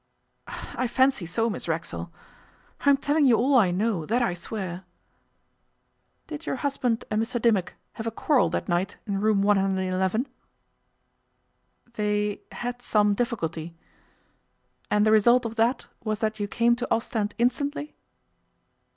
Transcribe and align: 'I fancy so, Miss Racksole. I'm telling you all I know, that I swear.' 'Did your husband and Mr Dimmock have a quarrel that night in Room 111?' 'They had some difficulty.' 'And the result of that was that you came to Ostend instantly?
'I 0.47 0.87
fancy 0.87 1.27
so, 1.27 1.47
Miss 1.47 1.67
Racksole. 1.67 2.09
I'm 2.87 2.97
telling 2.97 3.27
you 3.27 3.35
all 3.37 3.53
I 3.55 3.69
know, 3.69 4.03
that 4.07 4.23
I 4.23 4.33
swear.' 4.33 4.83
'Did 6.25 6.47
your 6.47 6.55
husband 6.55 7.05
and 7.11 7.21
Mr 7.21 7.39
Dimmock 7.39 7.75
have 7.93 8.07
a 8.07 8.09
quarrel 8.09 8.49
that 8.49 8.67
night 8.67 8.97
in 9.05 9.21
Room 9.21 9.43
111?' 9.43 10.27
'They 11.93 12.41
had 12.51 12.81
some 12.81 13.13
difficulty.' 13.13 13.75
'And 14.89 15.05
the 15.05 15.11
result 15.11 15.45
of 15.45 15.53
that 15.57 15.85
was 16.03 16.17
that 16.17 16.39
you 16.39 16.47
came 16.47 16.75
to 16.77 16.91
Ostend 16.91 17.35
instantly? 17.37 17.95